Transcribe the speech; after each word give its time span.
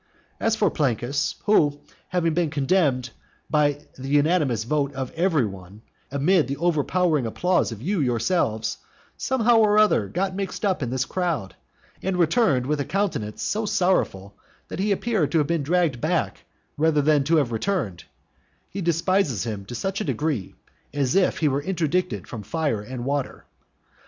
As 0.39 0.55
for 0.55 0.71
Plancus, 0.71 1.35
who, 1.43 1.79
having 2.07 2.33
been 2.33 2.49
condemned 2.49 3.11
by 3.51 3.81
the 3.99 4.07
unanimous 4.07 4.63
vote 4.63 4.91
of 4.95 5.11
every 5.11 5.45
one, 5.45 5.83
amid 6.11 6.47
the 6.47 6.57
overpowering 6.57 7.27
applause 7.27 7.71
of 7.71 7.83
you 7.83 7.99
yourselves, 8.01 8.79
somehow 9.15 9.57
or 9.59 9.77
other 9.77 10.07
got 10.07 10.33
mixed 10.35 10.65
up 10.65 10.81
in 10.81 10.89
this 10.89 11.05
crowd, 11.05 11.55
and 12.01 12.17
returned 12.17 12.65
with 12.65 12.79
a 12.79 12.83
countenance 12.83 13.43
so 13.43 13.67
sorrowful, 13.67 14.33
that 14.69 14.79
he 14.79 14.91
appeared 14.91 15.31
to 15.33 15.37
have 15.37 15.45
been 15.45 15.61
dragged 15.61 16.01
back 16.01 16.45
rather 16.77 17.03
than 17.03 17.23
to 17.25 17.35
have 17.35 17.51
returned, 17.51 18.05
he 18.71 18.81
despises 18.81 19.43
him 19.43 19.65
to 19.65 19.75
such 19.75 19.99
degree, 19.99 20.55
as 20.95 21.13
if 21.15 21.37
he 21.37 21.47
were 21.47 21.61
interdicted 21.61 22.25
from 22.25 22.41
fire 22.41 22.81
and 22.81 23.05
water. 23.05 23.45